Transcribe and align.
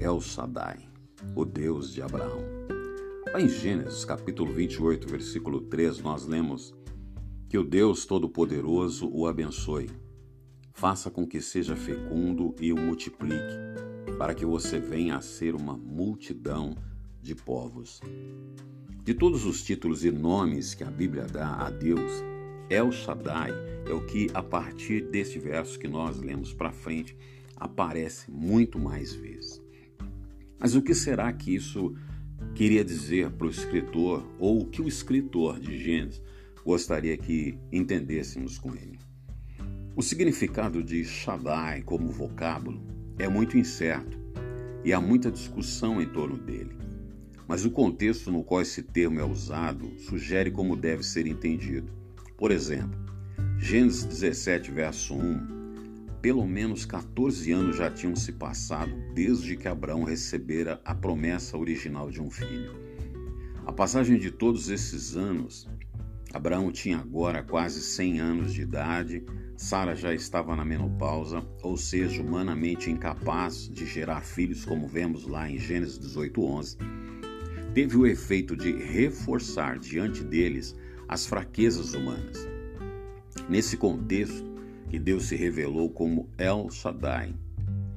El 0.00 0.20
Shaddai, 0.20 0.78
o 1.34 1.44
Deus 1.44 1.92
de 1.92 2.00
Abraão. 2.00 2.44
Lá 3.32 3.40
em 3.40 3.48
Gênesis 3.48 4.04
capítulo 4.04 4.52
28, 4.52 5.08
versículo 5.08 5.62
3, 5.62 5.98
nós 5.98 6.24
lemos 6.24 6.72
que 7.48 7.58
o 7.58 7.64
Deus 7.64 8.06
Todo-Poderoso 8.06 9.10
o 9.12 9.26
abençoe, 9.26 9.90
faça 10.72 11.10
com 11.10 11.26
que 11.26 11.40
seja 11.40 11.74
fecundo 11.74 12.54
e 12.60 12.72
o 12.72 12.76
multiplique, 12.76 13.34
para 14.16 14.36
que 14.36 14.46
você 14.46 14.78
venha 14.78 15.16
a 15.16 15.20
ser 15.20 15.56
uma 15.56 15.76
multidão 15.76 16.76
de 17.20 17.34
povos. 17.34 18.00
De 19.02 19.12
todos 19.14 19.44
os 19.44 19.64
títulos 19.64 20.04
e 20.04 20.12
nomes 20.12 20.74
que 20.74 20.84
a 20.84 20.90
Bíblia 20.90 21.26
dá 21.26 21.56
a 21.56 21.70
Deus, 21.70 22.22
El 22.70 22.92
Shaddai 22.92 23.50
é 23.84 23.92
o 23.92 24.06
que, 24.06 24.28
a 24.32 24.44
partir 24.44 25.10
deste 25.10 25.40
verso 25.40 25.76
que 25.76 25.88
nós 25.88 26.20
lemos 26.20 26.54
para 26.54 26.70
frente, 26.70 27.16
aparece 27.56 28.30
muito 28.30 28.78
mais 28.78 29.12
vezes. 29.12 29.66
Mas 30.58 30.74
o 30.74 30.82
que 30.82 30.94
será 30.94 31.32
que 31.32 31.54
isso 31.54 31.94
queria 32.54 32.84
dizer 32.84 33.30
para 33.30 33.46
o 33.46 33.50
escritor, 33.50 34.26
ou 34.38 34.62
o 34.62 34.66
que 34.66 34.82
o 34.82 34.88
escritor 34.88 35.60
de 35.60 35.78
Gênesis 35.78 36.20
gostaria 36.64 37.16
que 37.16 37.58
entendêssemos 37.70 38.58
com 38.58 38.74
ele? 38.74 38.98
O 39.94 40.02
significado 40.02 40.82
de 40.82 41.04
Shaddai 41.04 41.82
como 41.82 42.08
vocábulo 42.08 42.82
é 43.18 43.28
muito 43.28 43.56
incerto 43.56 44.18
e 44.84 44.92
há 44.92 45.00
muita 45.00 45.30
discussão 45.30 46.00
em 46.00 46.06
torno 46.06 46.36
dele. 46.36 46.76
Mas 47.46 47.64
o 47.64 47.70
contexto 47.70 48.30
no 48.30 48.44
qual 48.44 48.62
esse 48.62 48.82
termo 48.82 49.20
é 49.20 49.24
usado 49.24 49.90
sugere 49.98 50.50
como 50.50 50.76
deve 50.76 51.02
ser 51.02 51.26
entendido. 51.26 51.92
Por 52.36 52.50
exemplo, 52.50 52.98
Gênesis 53.58 54.04
17, 54.04 54.70
verso 54.70 55.14
1 55.14 55.57
pelo 56.20 56.46
menos 56.46 56.84
14 56.84 57.52
anos 57.52 57.76
já 57.76 57.90
tinham 57.90 58.16
se 58.16 58.32
passado 58.32 58.92
desde 59.14 59.56
que 59.56 59.68
Abraão 59.68 60.02
recebera 60.02 60.80
a 60.84 60.94
promessa 60.94 61.56
original 61.56 62.10
de 62.10 62.20
um 62.20 62.30
filho. 62.30 62.74
A 63.64 63.72
passagem 63.72 64.18
de 64.18 64.30
todos 64.30 64.68
esses 64.70 65.16
anos, 65.16 65.68
Abraão 66.32 66.72
tinha 66.72 66.98
agora 66.98 67.42
quase 67.42 67.80
100 67.80 68.20
anos 68.20 68.52
de 68.52 68.62
idade, 68.62 69.24
Sara 69.56 69.94
já 69.94 70.14
estava 70.14 70.54
na 70.54 70.64
menopausa, 70.64 71.44
ou 71.62 71.76
seja, 71.76 72.22
humanamente 72.22 72.90
incapaz 72.90 73.68
de 73.68 73.86
gerar 73.86 74.22
filhos, 74.22 74.64
como 74.64 74.86
vemos 74.86 75.26
lá 75.26 75.50
em 75.50 75.58
Gênesis 75.58 75.98
18:11. 75.98 76.78
Teve 77.74 77.96
o 77.96 78.06
efeito 78.06 78.56
de 78.56 78.72
reforçar 78.72 79.78
diante 79.78 80.22
deles 80.24 80.76
as 81.08 81.26
fraquezas 81.26 81.94
humanas. 81.94 82.46
Nesse 83.48 83.76
contexto, 83.76 84.47
que 84.88 84.98
Deus 84.98 85.24
se 85.24 85.36
revelou 85.36 85.90
como 85.90 86.30
El 86.38 86.70
Shaddai. 86.70 87.34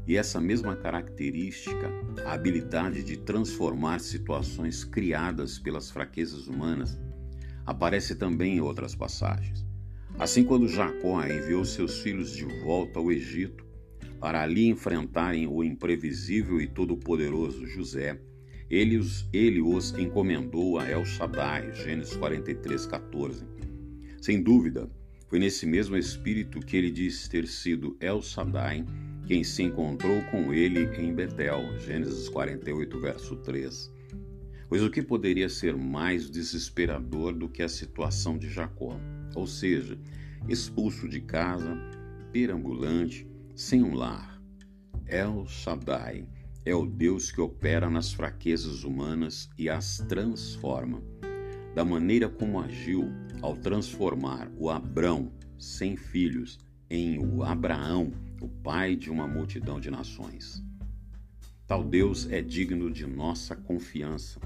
E 0.08 0.18
essa 0.18 0.42
mesma 0.42 0.76
característica, 0.76 1.90
a 2.26 2.34
habilidade 2.34 3.04
de 3.04 3.18
transformar 3.18 4.00
situações 4.00 4.84
criadas 4.84 5.58
pelas 5.58 5.90
fraquezas 5.90 6.48
humanas, 6.48 7.00
aparece 7.66 8.16
também 8.16 8.58
em 8.58 8.62
outras 8.62 8.94
passagens. 8.94 9.66
Assim, 10.20 10.44
quando 10.44 10.68
Jacó 10.68 11.24
enviou 11.24 11.64
seus 11.64 12.00
filhos 12.00 12.36
de 12.36 12.46
volta 12.64 13.00
ao 13.00 13.12
Egito 13.12 13.66
para 14.20 14.42
ali 14.42 14.68
enfrentarem 14.68 15.48
o 15.48 15.64
imprevisível 15.64 16.60
e 16.60 16.68
todo-poderoso 16.68 17.66
José, 17.66 18.20
ele 18.70 18.98
os, 18.98 19.28
ele 19.32 19.62
os 19.62 19.94
encomendou 19.98 20.78
a 20.78 20.90
El 20.90 21.06
Shaddai, 21.06 21.74
Gênesis 21.74 22.16
43, 22.16 22.86
14. 22.86 23.46
Sem 24.22 24.42
dúvida, 24.42 24.90
foi 25.32 25.40
nesse 25.40 25.66
mesmo 25.66 25.96
espírito 25.96 26.60
que 26.60 26.76
ele 26.76 26.92
diz 26.92 27.26
ter 27.30 27.48
sido 27.48 27.96
El 28.02 28.22
Shaddai 28.22 28.86
quem 29.26 29.46
se 29.46 29.64
encontrou 29.64 30.22
com 30.24 30.54
ele 30.54 30.94
em 31.02 31.16
Betel, 31.16 31.80
Gênesis 31.80 32.28
48, 32.28 33.00
verso 33.00 33.38
3. 33.38 33.90
Pois 34.68 34.84
o 34.84 34.90
que 34.90 35.02
poderia 35.02 35.48
ser 35.48 35.74
mais 35.78 36.30
desesperador 36.30 37.32
do 37.32 37.48
que 37.48 37.64
a 37.64 37.70
situação 37.70 38.38
de 38.38 38.50
Jacó? 38.50 39.00
Ou 39.34 39.48
seja, 39.48 39.98
expulso 40.50 41.08
de 41.08 41.22
casa, 41.22 41.78
perambulante, 42.34 43.26
sem 43.56 43.82
um 43.82 43.94
lar. 43.94 44.38
El 45.08 45.48
Shaddai 45.48 46.28
é 46.66 46.76
o 46.76 46.86
Deus 46.86 47.32
que 47.32 47.40
opera 47.40 47.90
nas 47.90 48.12
fraquezas 48.12 48.84
humanas 48.84 49.50
e 49.58 49.70
as 49.70 50.00
transforma 50.10 51.02
da 51.74 51.86
maneira 51.86 52.28
como 52.28 52.60
agiu 52.60 53.10
ao 53.42 53.56
transformar 53.56 54.52
o 54.58 54.70
Abrão, 54.70 55.32
sem 55.58 55.96
filhos, 55.98 56.60
em 56.90 57.20
o 57.20 57.44
Abraão, 57.44 58.12
o 58.42 58.48
pai 58.48 58.96
de 58.96 59.10
uma 59.10 59.28
multidão 59.28 59.80
de 59.80 59.90
nações. 59.90 60.64
Tal 61.66 61.84
Deus 61.84 62.30
é 62.30 62.42
digno 62.42 62.92
de 62.92 63.08
nossa 63.08 63.56
confiança 63.56 64.40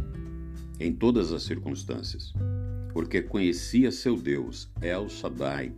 em 0.80 0.94
todas 0.94 1.32
as 1.32 1.44
circunstâncias, 1.44 2.34
porque 2.94 3.22
conhecia 3.22 3.92
seu 3.92 4.16
Deus, 4.16 4.70
El 4.82 5.10
Shaddai, 5.10 5.74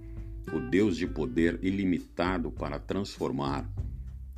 o 0.54 0.60
Deus 0.60 0.98
de 0.98 1.08
poder 1.08 1.60
ilimitado 1.62 2.52
para 2.52 2.80
transformar. 2.80 3.70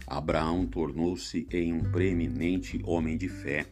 Abraão 0.05 0.65
tornou-se 0.65 1.47
em 1.51 1.73
um 1.73 1.79
preeminente 1.79 2.81
homem 2.83 3.17
de 3.17 3.27
fé 3.27 3.67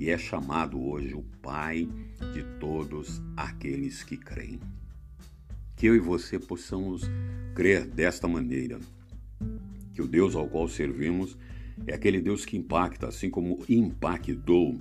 e 0.00 0.08
é 0.08 0.16
chamado 0.16 0.82
hoje 0.82 1.14
o 1.14 1.22
Pai 1.42 1.86
de 2.32 2.42
todos 2.58 3.20
aqueles 3.36 4.02
que 4.02 4.16
creem. 4.16 4.58
Que 5.76 5.86
eu 5.86 5.94
e 5.94 5.98
você 5.98 6.38
possamos 6.38 7.02
crer 7.54 7.86
desta 7.86 8.26
maneira, 8.26 8.80
que 9.92 10.00
o 10.00 10.08
Deus 10.08 10.34
ao 10.34 10.48
qual 10.48 10.66
servimos 10.68 11.36
é 11.86 11.92
aquele 11.92 12.18
Deus 12.18 12.46
que 12.46 12.56
impacta, 12.56 13.08
assim 13.08 13.28
como 13.28 13.62
impactou 13.68 14.78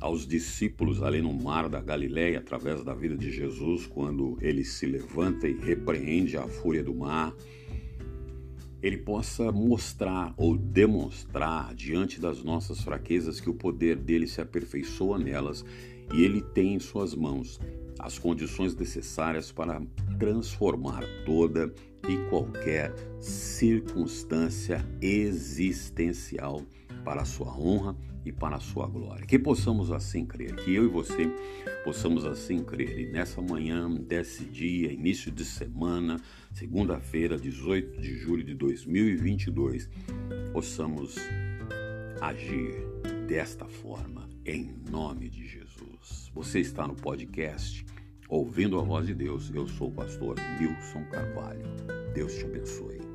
aos 0.00 0.26
discípulos 0.26 1.00
ali 1.00 1.22
no 1.22 1.32
mar 1.32 1.68
da 1.68 1.80
Galileia 1.80 2.40
através 2.40 2.82
da 2.82 2.94
vida 2.94 3.16
de 3.16 3.30
Jesus, 3.30 3.86
quando 3.86 4.36
ele 4.40 4.64
se 4.64 4.84
levanta 4.84 5.46
e 5.46 5.52
repreende 5.52 6.36
a 6.36 6.48
fúria 6.48 6.82
do 6.82 6.94
mar 6.94 7.32
ele 8.82 8.98
possa 8.98 9.50
mostrar 9.50 10.32
ou 10.36 10.56
demonstrar 10.56 11.74
diante 11.74 12.20
das 12.20 12.42
nossas 12.42 12.80
fraquezas 12.80 13.40
que 13.40 13.50
o 13.50 13.54
poder 13.54 13.96
dele 13.96 14.26
se 14.26 14.40
aperfeiçoa 14.40 15.18
nelas 15.18 15.64
e 16.14 16.22
ele 16.22 16.40
tem 16.40 16.74
em 16.74 16.78
suas 16.78 17.14
mãos 17.14 17.60
as 17.98 18.18
condições 18.18 18.76
necessárias 18.76 19.50
para 19.50 19.82
transformar 20.18 21.02
toda 21.26 21.72
e 22.08 22.16
qualquer 22.30 22.94
circunstância 23.20 24.86
existencial 25.02 26.62
para 27.04 27.22
a 27.22 27.24
sua 27.24 27.48
honra 27.58 27.96
e 28.24 28.32
para 28.32 28.56
a 28.56 28.60
sua 28.60 28.86
glória. 28.86 29.26
Que 29.26 29.38
possamos 29.38 29.90
assim 29.90 30.26
crer, 30.26 30.54
que 30.56 30.74
eu 30.74 30.84
e 30.84 30.88
você 30.88 31.30
possamos 31.84 32.24
assim 32.24 32.62
crer. 32.62 32.98
E 32.98 33.06
nessa 33.10 33.40
manhã, 33.40 33.90
desse 33.90 34.44
dia, 34.44 34.92
início 34.92 35.30
de 35.32 35.44
semana, 35.44 36.20
segunda-feira, 36.52 37.38
18 37.38 38.00
de 38.00 38.18
julho 38.18 38.44
de 38.44 38.54
2022, 38.54 39.88
possamos 40.52 41.16
agir 42.20 42.74
desta 43.26 43.66
forma, 43.66 44.28
em 44.44 44.74
nome 44.90 45.28
de 45.28 45.46
Jesus. 45.46 46.30
Você 46.34 46.60
está 46.60 46.86
no 46.86 46.94
podcast 46.94 47.84
Ouvindo 48.28 48.78
a 48.78 48.82
Voz 48.82 49.06
de 49.06 49.14
Deus. 49.14 49.50
Eu 49.54 49.66
sou 49.66 49.88
o 49.88 49.92
pastor 49.92 50.36
Nilson 50.60 51.04
Carvalho. 51.10 51.64
Deus 52.14 52.34
te 52.34 52.44
abençoe. 52.44 53.07